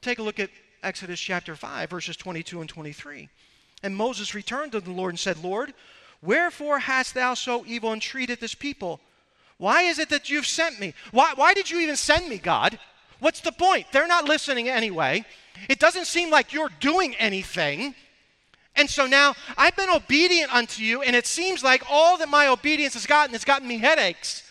[0.00, 0.50] Take a look at
[0.84, 3.28] Exodus chapter 5, verses 22 and 23.
[3.82, 5.74] And Moses returned to the Lord and said, Lord,
[6.22, 9.00] wherefore hast thou so evil entreated this people?
[9.58, 10.94] Why is it that you've sent me?
[11.10, 12.78] Why, why did you even send me, God?
[13.18, 13.86] What's the point?
[13.90, 15.24] They're not listening anyway.
[15.68, 17.96] It doesn't seem like you're doing anything.
[18.76, 22.46] And so now I've been obedient unto you, and it seems like all that my
[22.46, 24.42] obedience has gotten has gotten me headaches.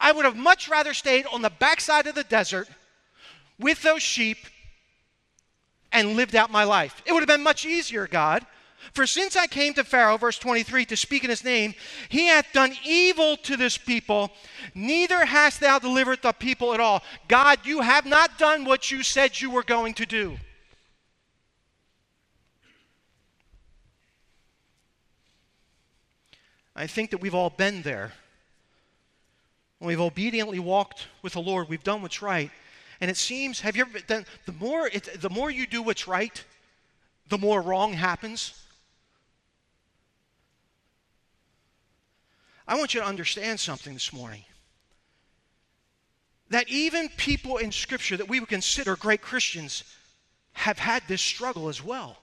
[0.00, 2.68] I would have much rather stayed on the backside of the desert
[3.58, 4.38] with those sheep
[5.92, 7.02] and lived out my life.
[7.06, 8.44] It would have been much easier, God.
[8.92, 11.74] For since I came to Pharaoh, verse 23, to speak in his name,
[12.08, 14.30] he hath done evil to this people,
[14.74, 17.02] neither hast thou delivered the people at all.
[17.28, 20.38] God, you have not done what you said you were going to do.
[26.76, 28.12] I think that we've all been there.
[29.78, 32.50] When we've obediently walked with the Lord, we've done what's right.
[33.00, 36.06] And it seems, have you ever done, the more, it, the more you do what's
[36.06, 36.44] right,
[37.28, 38.62] the more wrong happens.
[42.68, 44.44] I want you to understand something this morning.
[46.50, 49.82] That even people in Scripture that we would consider great Christians
[50.52, 52.18] have had this struggle as well.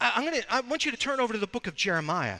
[0.00, 2.38] I, am gonna, I want you to turn over to the book of Jeremiah.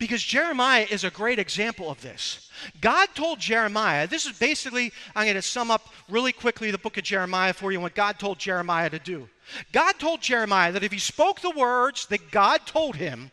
[0.00, 2.50] Because Jeremiah is a great example of this.
[2.80, 6.96] God told Jeremiah, this is basically, I'm going to sum up really quickly the book
[6.96, 9.28] of Jeremiah for you what God told Jeremiah to do.
[9.72, 13.30] God told Jeremiah that if he spoke the words that God told him,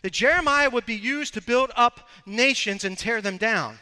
[0.00, 3.78] that Jeremiah would be used to build up nations and tear them down.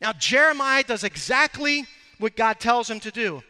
[0.00, 1.86] Now, Jeremiah does exactly
[2.18, 3.42] what God tells him to do.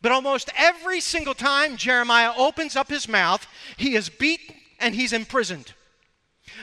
[0.00, 3.46] But almost every single time Jeremiah opens up his mouth,
[3.76, 5.74] he is beaten and he's imprisoned.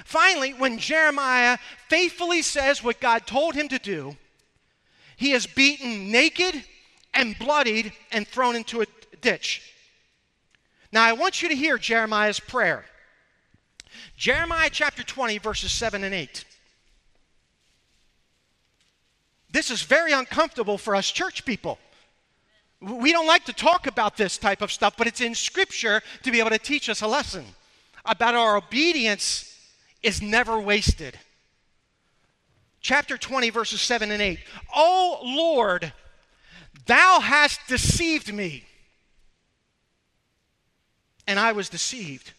[0.03, 4.17] Finally, when Jeremiah faithfully says what God told him to do,
[5.15, 6.63] he is beaten naked
[7.13, 8.85] and bloodied and thrown into a
[9.21, 9.73] ditch.
[10.91, 12.85] Now, I want you to hear Jeremiah's prayer.
[14.17, 16.45] Jeremiah chapter 20, verses 7 and 8.
[19.51, 21.79] This is very uncomfortable for us church people.
[22.81, 26.31] We don't like to talk about this type of stuff, but it's in Scripture to
[26.31, 27.45] be able to teach us a lesson
[28.03, 29.54] about our obedience
[30.05, 31.17] is never wasted.
[32.79, 34.39] Chapter 20, verses 7 and 8.
[34.75, 35.91] O Lord,
[36.85, 38.63] thou hast deceived me,
[41.25, 42.33] and I was deceived.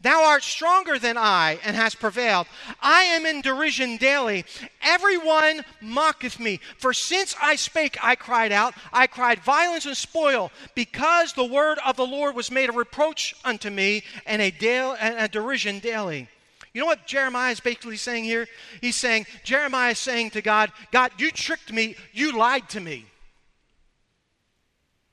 [0.00, 2.46] Thou art stronger than I, and hast prevailed.
[2.80, 4.46] I am in derision daily.
[4.80, 6.60] Everyone mocketh me.
[6.78, 8.72] For since I spake, I cried out.
[8.94, 13.34] I cried violence and spoil, because the word of the Lord was made a reproach
[13.44, 16.28] unto me, and a, and a derision daily.
[16.74, 18.48] You know what Jeremiah is basically saying here?
[18.80, 23.06] He's saying, Jeremiah is saying to God, God, you tricked me, you lied to me.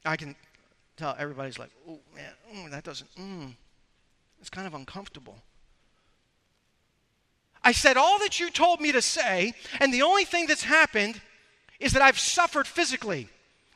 [0.03, 0.35] I can
[0.97, 3.53] tell everybody's like, oh man, mm, that doesn't, mm,
[4.39, 5.37] it's kind of uncomfortable.
[7.63, 11.21] I said all that you told me to say, and the only thing that's happened
[11.79, 13.29] is that I've suffered physically.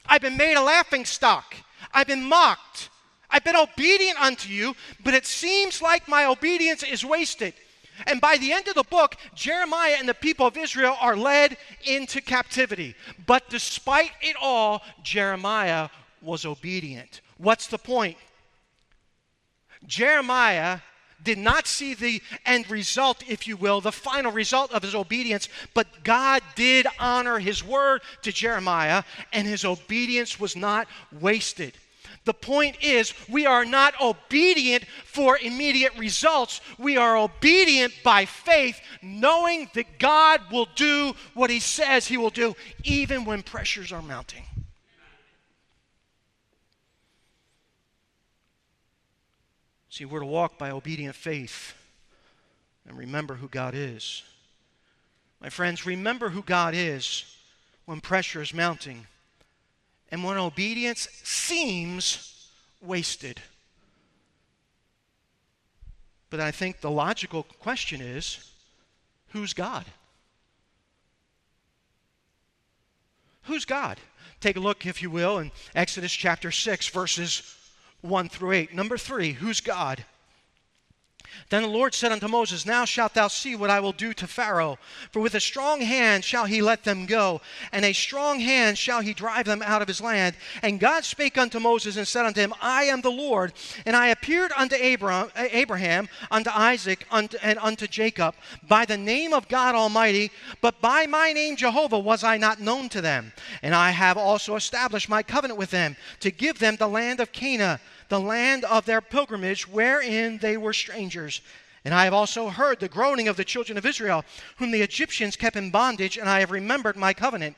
[0.07, 1.55] I've been made a laughing stock.
[1.93, 2.89] I've been mocked.
[3.29, 7.53] I've been obedient unto you, but it seems like my obedience is wasted.
[8.07, 11.57] And by the end of the book, Jeremiah and the people of Israel are led
[11.85, 12.95] into captivity.
[13.25, 15.89] But despite it all, Jeremiah
[16.21, 17.21] was obedient.
[17.37, 18.17] What's the point?
[19.85, 20.79] Jeremiah
[21.23, 25.49] did not see the end result, if you will, the final result of his obedience,
[25.73, 29.03] but God did honor his word to Jeremiah,
[29.33, 30.87] and his obedience was not
[31.19, 31.73] wasted.
[32.25, 36.59] The point is, we are not obedient for immediate results.
[36.79, 42.31] We are obedient by faith, knowing that God will do what He says He will
[42.31, 44.43] do, even when pressures are mounting.
[49.89, 51.73] See, we're to walk by obedient faith
[52.87, 54.23] and remember who God is.
[55.39, 57.23] My friends, remember who God is
[57.85, 59.05] when pressure is mounting
[60.11, 62.49] and when obedience seems
[62.81, 63.41] wasted.
[66.29, 68.51] But I think the logical question is
[69.29, 69.85] who's God?
[73.43, 73.99] Who's God?
[74.39, 77.55] Take a look, if you will, in Exodus chapter 6, verses
[78.01, 78.73] 1 through 8.
[78.73, 80.03] Number 3, who's God?
[81.49, 84.27] Then the Lord said unto Moses, Now shalt thou see what I will do to
[84.27, 84.79] Pharaoh.
[85.11, 89.01] For with a strong hand shall he let them go, and a strong hand shall
[89.01, 90.35] he drive them out of his land.
[90.63, 93.53] And God spake unto Moses and said unto him, I am the Lord,
[93.85, 98.35] and I appeared unto uh, Abraham, unto Isaac, and unto Jacob,
[98.67, 102.89] by the name of God Almighty, but by my name Jehovah was I not known
[102.89, 103.33] to them.
[103.61, 107.31] And I have also established my covenant with them, to give them the land of
[107.31, 107.79] Canaan
[108.09, 111.41] the land of their pilgrimage, wherein they were strangers.
[111.83, 114.25] And I have also heard the groaning of the children of Israel,
[114.57, 117.55] whom the Egyptians kept in bondage, and I have remembered my covenant.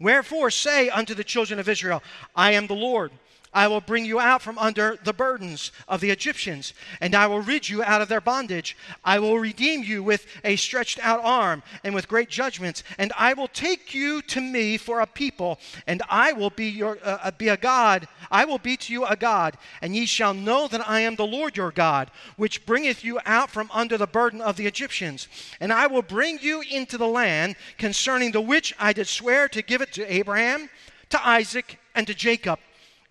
[0.00, 2.02] Wherefore say unto the children of Israel,
[2.34, 3.12] I am the Lord.
[3.52, 7.40] I will bring you out from under the burdens of the Egyptians, and I will
[7.40, 8.76] rid you out of their bondage.
[9.04, 13.32] I will redeem you with a stretched out arm and with great judgments, and I
[13.32, 17.30] will take you to me for a people, and I will be your uh, uh
[17.30, 18.06] be a God.
[18.30, 21.26] I will be to you a God, and ye shall know that I am the
[21.26, 25.28] Lord your God, which bringeth you out from under the burden of the Egyptians.
[25.60, 29.62] And I will bring you into the land concerning the which I did swear to
[29.62, 30.68] give it to Abraham,
[31.10, 32.58] to Isaac, and to Jacob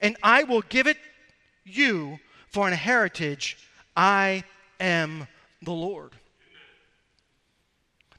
[0.02, 0.98] and I will give it
[1.66, 2.20] you
[2.50, 3.58] for an heritage.
[3.96, 4.44] I
[4.80, 5.28] am
[5.62, 6.12] the Lord.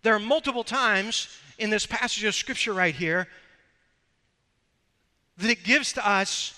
[0.03, 3.29] There are multiple times in this passage of Scripture right here
[5.39, 6.55] that it gives to us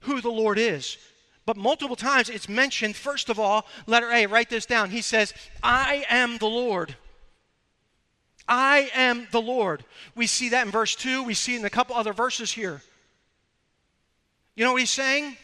[0.00, 0.98] who the Lord is.
[1.46, 4.90] But multiple times it's mentioned, first of all, letter A, write this down.
[4.90, 5.32] He says,
[5.62, 6.96] I am the Lord.
[8.48, 9.84] I am the Lord.
[10.14, 11.22] We see that in verse 2.
[11.22, 12.82] We see in a couple other verses here.
[14.56, 15.36] You know what he's saying?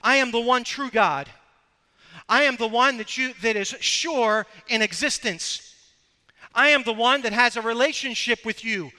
[0.00, 1.28] I am the one true God.
[2.28, 5.74] I am the one that you that is sure in existence.
[6.54, 8.90] I am the one that has a relationship with you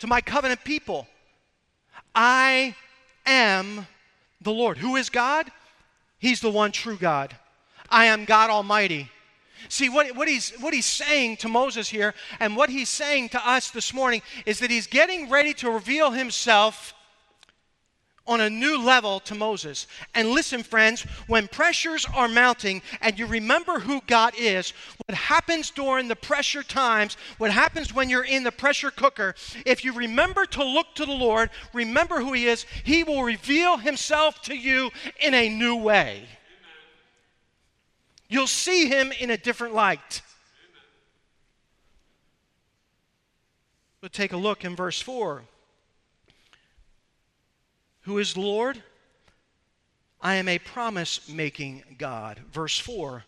[0.00, 1.06] to my covenant people.
[2.14, 2.74] I
[3.24, 3.86] am
[4.40, 4.78] the Lord.
[4.78, 5.50] Who is God?
[6.18, 7.36] He's the one true God.
[7.88, 9.10] I am God Almighty.
[9.68, 13.48] See, what, what, he's, what he's saying to Moses here and what he's saying to
[13.48, 16.94] us this morning is that he's getting ready to reveal himself
[18.26, 19.86] on a new level to Moses.
[20.14, 24.72] And listen, friends, when pressures are mounting and you remember who God is,
[25.06, 29.34] what happens during the pressure times, what happens when you're in the pressure cooker,
[29.66, 33.76] if you remember to look to the Lord, remember who He is, He will reveal
[33.76, 36.26] Himself to you in a new way.
[38.28, 40.22] You'll see Him in a different light.
[44.00, 45.42] But take a look in verse 4
[48.02, 48.82] who is Lord?
[50.20, 52.40] I am a promise making God.
[52.52, 53.24] Verse 4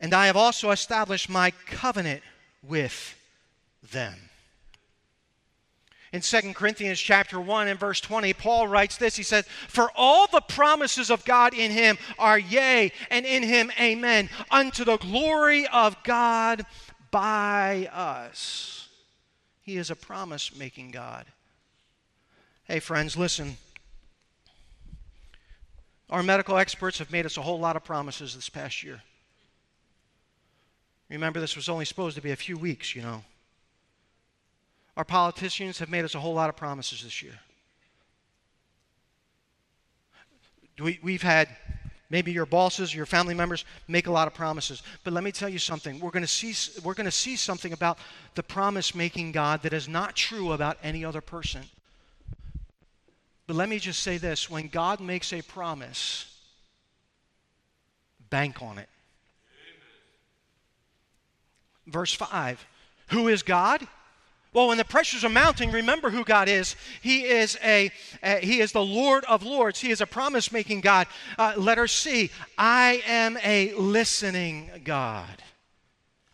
[0.00, 2.22] And I have also established my covenant
[2.62, 3.16] with
[3.92, 4.14] them.
[6.12, 9.16] In 2 Corinthians chapter 1 and verse 20, Paul writes this.
[9.16, 13.72] He says, For all the promises of God in him are yea, and in him
[13.80, 16.64] amen, unto the glory of God
[17.10, 18.88] by us.
[19.62, 21.26] He is a promise making God.
[22.64, 23.58] Hey, friends, listen.
[26.08, 29.02] Our medical experts have made us a whole lot of promises this past year.
[31.10, 33.22] Remember, this was only supposed to be a few weeks, you know.
[34.96, 37.38] Our politicians have made us a whole lot of promises this year.
[40.80, 41.48] We, we've had
[42.08, 44.82] maybe your bosses, your family members make a lot of promises.
[45.02, 46.00] But let me tell you something.
[46.00, 47.98] We're going to see, we're going to see something about
[48.34, 51.62] the promise making God that is not true about any other person.
[53.46, 56.30] But let me just say this when God makes a promise,
[58.30, 58.88] bank on it.
[61.86, 62.64] Verse 5
[63.08, 63.86] Who is God?
[64.54, 66.76] Well, when the pressures are mounting, remember who God is.
[67.02, 67.90] He is a,
[68.22, 69.80] a He is the Lord of Lords.
[69.80, 71.08] He is a promise-making God.
[71.36, 72.30] Uh, letter C.
[72.56, 75.42] I am a listening God.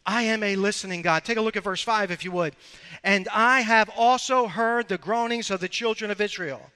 [0.04, 1.24] I am a listening God.
[1.24, 2.54] Take a look at verse 5 if you would.
[3.02, 6.70] And I have also heard the groanings of the children of Israel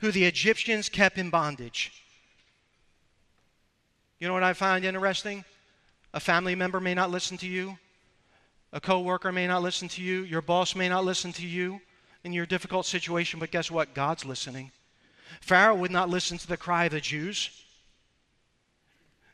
[0.00, 1.92] who the Egyptians kept in bondage.
[4.18, 5.44] You know what I find interesting?
[6.14, 7.78] A family member may not listen to you.
[8.72, 10.22] A coworker may not listen to you.
[10.22, 11.80] Your boss may not listen to you
[12.24, 13.94] in your difficult situation, but guess what?
[13.94, 14.72] God's listening.
[15.40, 17.50] Pharaoh would not listen to the cry of the Jews.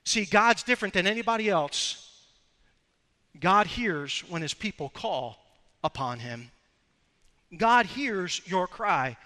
[0.04, 2.08] See, God's different than anybody else.
[3.38, 5.38] God hears when his people call
[5.82, 6.50] upon him.
[7.56, 9.16] God hears your cry.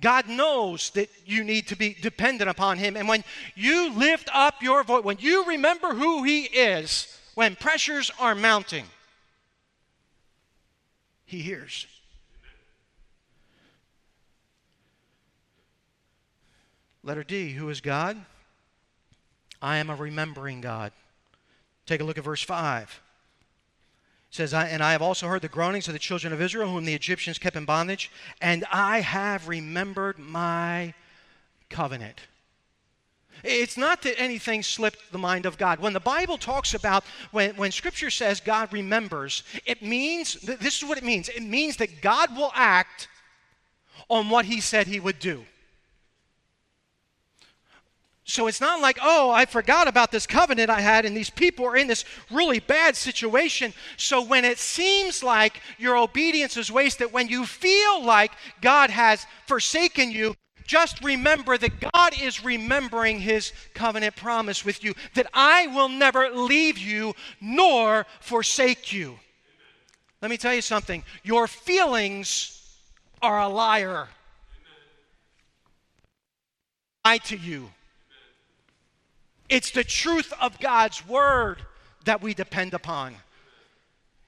[0.00, 2.96] God knows that you need to be dependent upon Him.
[2.96, 3.24] And when
[3.54, 8.86] you lift up your voice, when you remember who He is, when pressures are mounting,
[11.26, 11.86] He hears.
[17.02, 18.16] Letter D, who is God?
[19.62, 20.92] I am a remembering God.
[21.86, 23.00] Take a look at verse 5
[24.30, 26.84] says, I, And I have also heard the groanings of the children of Israel, whom
[26.84, 28.10] the Egyptians kept in bondage,
[28.40, 30.94] and I have remembered my
[31.68, 32.20] covenant.
[33.42, 35.80] It's not that anything slipped the mind of God.
[35.80, 40.84] When the Bible talks about, when, when Scripture says God remembers, it means, this is
[40.88, 43.08] what it means it means that God will act
[44.08, 45.44] on what He said He would do.
[48.30, 51.66] So it's not like, oh, I forgot about this covenant I had, and these people
[51.66, 53.74] are in this really bad situation.
[53.96, 59.26] So when it seems like your obedience is wasted, when you feel like God has
[59.46, 65.66] forsaken you, just remember that God is remembering his covenant promise with you that I
[65.66, 69.18] will never leave you nor forsake you.
[70.22, 72.56] Let me tell you something your feelings
[73.20, 74.06] are a liar.
[77.04, 77.70] Lie to you.
[79.50, 81.58] It's the truth of God's word
[82.04, 83.16] that we depend upon.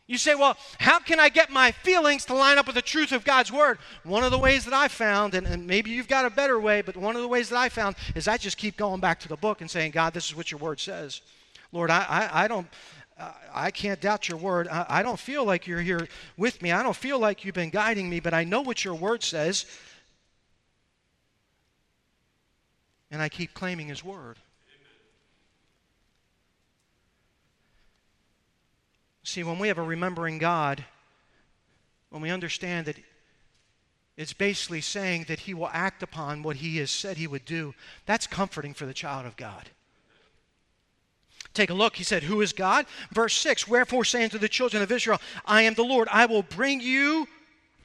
[0.08, 3.12] You say, well, how can I get my feelings to line up with the truth
[3.12, 3.78] of God's word?
[4.02, 6.82] One of the ways that I found, and, and, maybe you've got a better way,
[6.82, 9.28] but one of the ways that I found is I just keep going back to
[9.28, 11.22] the book and saying, God, this is what your word says.
[11.70, 12.66] Lord, I, I, I don't.
[13.54, 14.66] I can't doubt your word.
[14.66, 16.72] I, I don't feel like you're here with me.
[16.72, 19.66] I don't feel like you've been guiding me, but I know what your word says.
[23.12, 24.38] And I keep claiming his word.
[29.24, 30.84] See, when we have a remembering God,
[32.10, 32.96] when we understand that
[34.16, 37.74] it's basically saying that He will act upon what He has said He would do,
[38.04, 39.70] that's comforting for the child of God.
[41.54, 41.96] Take a look.
[41.96, 42.86] He said, Who is God?
[43.12, 46.08] Verse 6 Wherefore saying to the children of Israel, I am the Lord.
[46.10, 47.28] I will bring you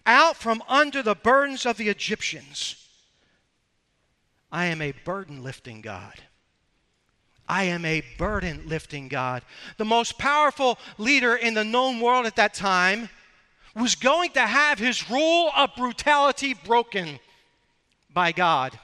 [0.06, 2.88] out from under the burdens of the Egyptians.
[4.52, 6.24] I am a burden lifting God.
[7.48, 9.44] I am a burden lifting God.
[9.78, 13.10] The most powerful leader in the known world at that time
[13.76, 17.20] was going to have his rule of brutality broken
[18.14, 18.78] by God.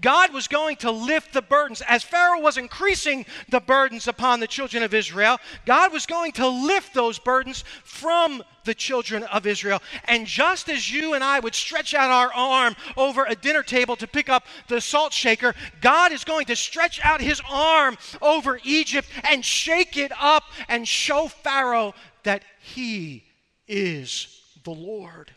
[0.00, 1.82] God was going to lift the burdens.
[1.88, 6.46] As Pharaoh was increasing the burdens upon the children of Israel, God was going to
[6.46, 9.82] lift those burdens from the children of Israel.
[10.04, 13.96] And just as you and I would stretch out our arm over a dinner table
[13.96, 18.60] to pick up the salt shaker, God is going to stretch out his arm over
[18.62, 23.24] Egypt and shake it up and show Pharaoh that he
[23.66, 25.32] is the Lord.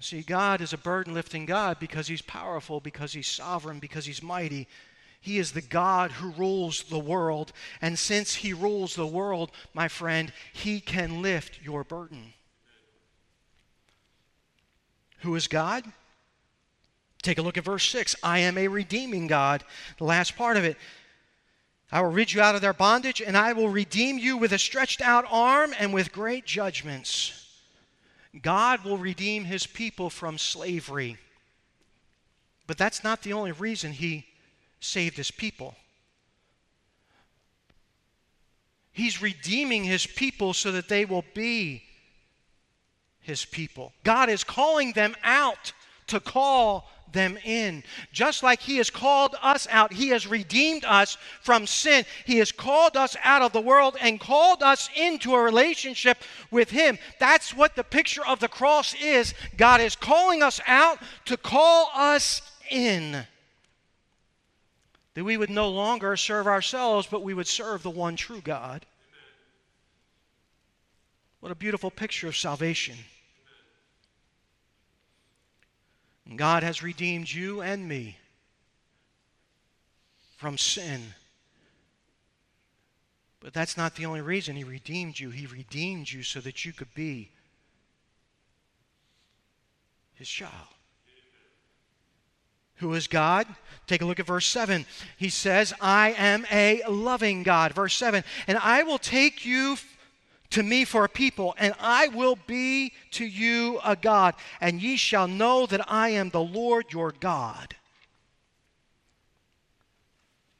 [0.00, 4.22] See, God is a burden lifting God because He's powerful, because He's sovereign, because He's
[4.22, 4.68] mighty.
[5.20, 7.52] He is the God who rules the world.
[7.82, 12.32] And since He rules the world, my friend, He can lift your burden.
[15.20, 15.84] Who is God?
[17.22, 18.14] Take a look at verse 6.
[18.22, 19.64] I am a redeeming God.
[19.98, 20.76] The last part of it.
[21.90, 24.58] I will rid you out of their bondage, and I will redeem you with a
[24.58, 27.46] stretched out arm and with great judgments.
[28.42, 31.16] God will redeem his people from slavery.
[32.66, 34.26] But that's not the only reason he
[34.80, 35.74] saved his people.
[38.92, 41.84] He's redeeming his people so that they will be
[43.20, 43.92] his people.
[44.04, 45.72] God is calling them out
[46.08, 47.84] to call them in.
[48.12, 52.04] Just like He has called us out, He has redeemed us from sin.
[52.24, 56.18] He has called us out of the world and called us into a relationship
[56.50, 56.98] with Him.
[57.18, 59.34] That's what the picture of the cross is.
[59.56, 63.26] God is calling us out to call us in.
[65.18, 68.86] That we would no longer serve ourselves, but we would serve the one true God.
[71.40, 72.94] What a beautiful picture of salvation.
[76.36, 78.16] God has redeemed you and me
[80.36, 81.14] from sin.
[83.40, 85.30] But that's not the only reason He redeemed you.
[85.30, 87.32] He redeemed you so that you could be
[90.14, 90.77] His child.
[92.78, 93.46] Who is God?
[93.86, 94.86] Take a look at verse 7.
[95.16, 97.72] He says, I am a loving God.
[97.72, 98.22] Verse 7.
[98.46, 99.76] And I will take you
[100.50, 104.96] to me for a people, and I will be to you a God, and ye
[104.96, 107.74] shall know that I am the Lord your God.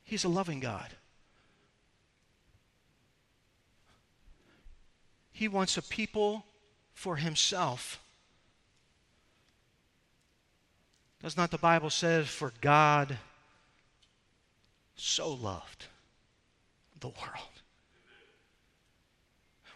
[0.05, 0.89] He's a loving God.
[5.33, 6.45] He wants a people
[6.93, 8.01] for himself.
[11.23, 13.19] Does not the Bible say, for God
[14.95, 15.87] so loved
[17.01, 17.59] the world?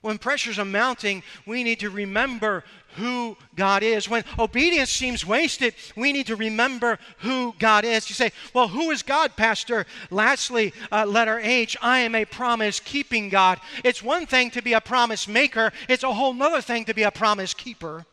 [0.02, 2.64] When pressures are mounting, we need to remember
[2.96, 4.08] who God is.
[4.08, 8.08] When obedience seems wasted, we need to remember who God is.
[8.08, 9.86] You say, Well, who is God, Pastor?
[10.10, 13.60] Lastly, uh, letter H, I am a promise keeping God.
[13.84, 17.04] It's one thing to be a promise maker, it's a whole other thing to be
[17.04, 18.04] a promise keeper.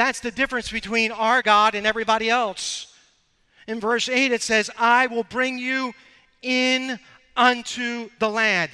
[0.00, 2.90] That's the difference between our God and everybody else.
[3.68, 5.92] In verse 8, it says, I will bring you
[6.40, 6.98] in
[7.36, 8.70] unto the land.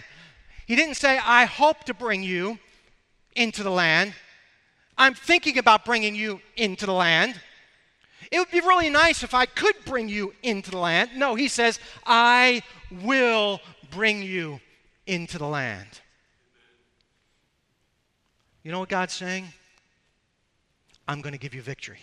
[0.69, 2.61] He didn't say, I hope to bring you
[3.35, 4.15] into the land.
[4.97, 7.35] I'm thinking about bringing you into the land.
[8.31, 11.11] It would be really nice if I could bring you into the land.
[11.17, 12.63] No, he says, I
[13.03, 13.61] will
[13.91, 14.61] bring you
[15.09, 15.89] into the land.
[18.63, 19.49] You know what God's saying?
[21.09, 21.99] I'm going to give you victory.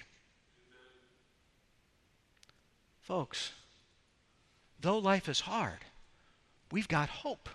[3.01, 3.51] Folks,
[4.79, 5.79] though life is hard,
[6.71, 7.49] we've got hope.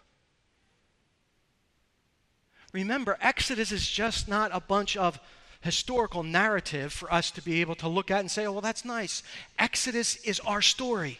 [2.72, 5.18] Remember, Exodus is just not a bunch of
[5.61, 8.84] historical narrative for us to be able to look at and say, oh, well, that's
[8.84, 9.22] nice.
[9.59, 11.18] Exodus is our story.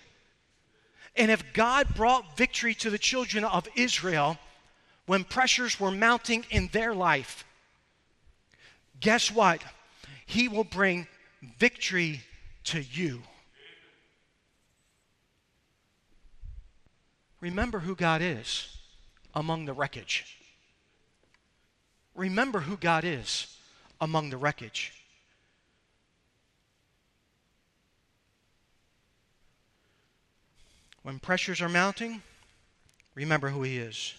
[1.17, 4.39] And if God brought victory to the children of Israel
[5.07, 7.45] when pressures were mounting in their life,
[9.01, 9.63] guess what?
[10.29, 11.07] He will bring
[11.59, 12.21] victory
[12.65, 13.23] to you.
[17.41, 18.77] Remember who God is
[19.35, 20.37] among the wreckage.
[22.15, 23.57] Remember who God is
[24.03, 24.93] among the wreckage.
[31.05, 32.21] When pressures are mounting,
[33.15, 34.13] remember who He is.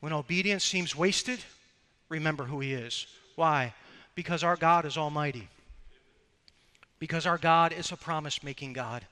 [0.00, 1.38] When obedience seems wasted,
[2.08, 3.06] remember who He is.
[3.36, 3.72] Why?
[4.20, 5.48] Because our God is almighty.
[6.98, 9.06] Because our God is a promise making God.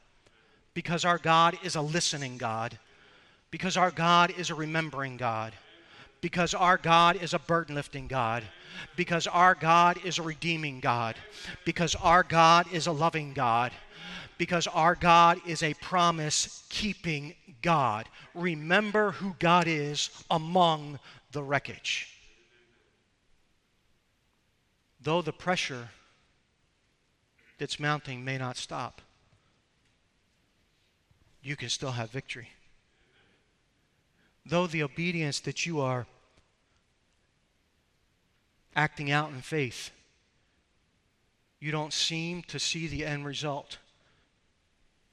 [0.74, 2.78] Because our God is a listening God.
[3.50, 5.54] Because our God is a remembering God.
[6.20, 8.44] Because our God is a burden lifting God.
[8.96, 11.16] Because our God is a redeeming God.
[11.64, 13.72] Because our God is a loving God
[14.36, 18.08] because our God is a promise keeping God.
[18.36, 21.00] Remember who God is among
[21.32, 22.17] the wreckage.
[25.00, 25.90] Though the pressure
[27.58, 29.00] that's mounting may not stop,
[31.42, 32.50] you can still have victory.
[34.44, 36.06] Though the obedience that you are
[38.74, 39.90] acting out in faith,
[41.60, 43.78] you don't seem to see the end result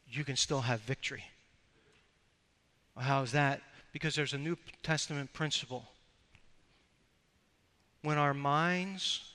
[0.08, 1.26] you can still have victory.
[2.98, 3.62] How is that?
[3.92, 5.86] Because there's a New Testament principle.
[8.02, 9.35] When our minds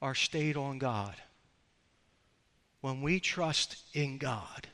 [0.00, 1.14] are stayed on God,
[2.80, 4.68] when we trust in God,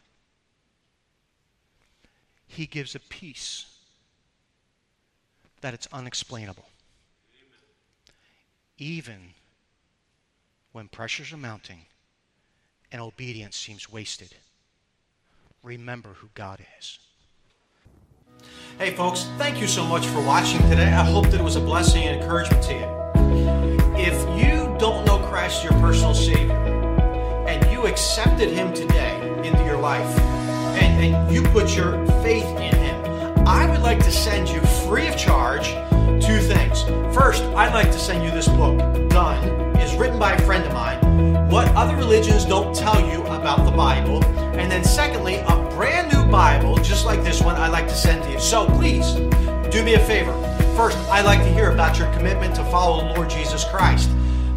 [2.46, 3.66] He gives a peace
[5.60, 6.68] that it's unexplainable.
[8.78, 9.34] Even
[10.72, 11.86] when pressures are mounting
[12.92, 14.34] and obedience seems wasted
[15.66, 16.98] remember who God is.
[18.78, 20.84] Hey, folks, thank you so much for watching today.
[20.84, 22.86] I hope that it was a blessing and encouragement to you.
[23.98, 24.55] If you
[25.46, 26.56] Christ, your personal Savior,
[27.46, 29.16] and you accepted Him today
[29.46, 34.10] into your life, and, and you put your faith in Him, I would like to
[34.10, 35.68] send you free of charge
[36.20, 36.82] two things.
[37.14, 38.76] First, I'd like to send you this book,
[39.08, 41.48] Done, is written by a friend of mine.
[41.48, 44.24] What other religions don't tell you about the Bible.
[44.58, 48.24] And then, secondly, a brand new Bible, just like this one, I'd like to send
[48.24, 48.40] to you.
[48.40, 49.12] So please
[49.70, 50.32] do me a favor.
[50.74, 54.10] First, I'd like to hear about your commitment to follow the Lord Jesus Christ.